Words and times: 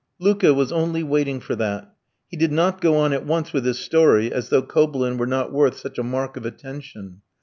Luka 0.17 0.51
was 0.51 0.71
only 0.71 1.03
waiting 1.03 1.39
for 1.39 1.55
that. 1.57 1.93
He 2.27 2.35
did 2.35 2.51
not 2.51 2.81
go 2.81 2.97
on 2.97 3.13
at 3.13 3.23
once 3.23 3.53
with 3.53 3.65
his 3.65 3.77
story, 3.77 4.33
as 4.33 4.49
though 4.49 4.63
Kobylin 4.63 5.19
were 5.19 5.27
not 5.27 5.53
worth 5.53 5.77
such 5.77 5.99
a 5.99 6.03
mark 6.03 6.35
of 6.35 6.43
attention. 6.43 7.21